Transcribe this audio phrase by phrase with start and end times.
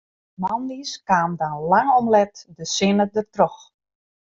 [0.33, 3.59] De moandeis kaam dan lang om let de sinne dertroch.